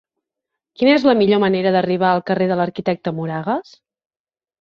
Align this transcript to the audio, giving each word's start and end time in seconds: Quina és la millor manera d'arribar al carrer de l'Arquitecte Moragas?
Quina 0.79 0.93
és 0.99 1.03
la 1.09 1.13
millor 1.19 1.41
manera 1.43 1.73
d'arribar 1.75 2.09
al 2.13 2.23
carrer 2.31 2.47
de 2.53 2.57
l'Arquitecte 2.61 3.13
Moragas? 3.19 3.75